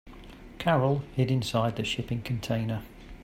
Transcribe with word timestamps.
Carol 0.57 1.03
hid 1.13 1.29
inside 1.29 1.75
the 1.75 1.83
shipping 1.83 2.23
container. 2.23 2.81